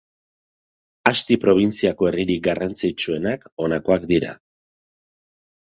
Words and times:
Asti 1.11 1.37
probintziako 1.43 2.09
herririk 2.11 2.41
garrantzitsuenak 2.49 3.47
honakoak 3.67 4.13
dira. 4.15 4.35